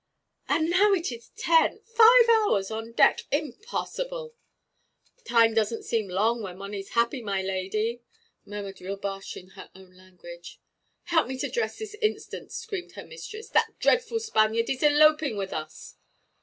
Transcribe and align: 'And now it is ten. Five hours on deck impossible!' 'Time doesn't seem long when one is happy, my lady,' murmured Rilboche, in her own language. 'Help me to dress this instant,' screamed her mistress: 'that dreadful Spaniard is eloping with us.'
'And 0.49 0.67
now 0.71 0.93
it 0.93 1.11
is 1.11 1.29
ten. 1.37 1.79
Five 1.95 2.27
hours 2.27 2.71
on 2.71 2.93
deck 2.93 3.19
impossible!' 3.31 4.33
'Time 5.25 5.53
doesn't 5.53 5.83
seem 5.83 6.07
long 6.09 6.41
when 6.41 6.57
one 6.57 6.73
is 6.73 6.93
happy, 6.97 7.21
my 7.21 7.43
lady,' 7.43 8.01
murmured 8.43 8.81
Rilboche, 8.81 9.37
in 9.37 9.49
her 9.49 9.69
own 9.75 9.95
language. 9.95 10.59
'Help 11.03 11.27
me 11.27 11.37
to 11.37 11.51
dress 11.51 11.77
this 11.77 11.93
instant,' 12.01 12.51
screamed 12.51 12.93
her 12.93 13.05
mistress: 13.05 13.49
'that 13.49 13.77
dreadful 13.77 14.19
Spaniard 14.19 14.71
is 14.71 14.81
eloping 14.81 15.37
with 15.37 15.53
us.' 15.53 15.97